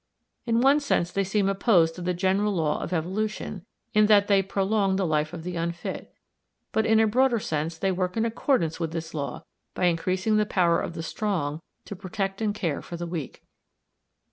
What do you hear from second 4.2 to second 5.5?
they prolong the life of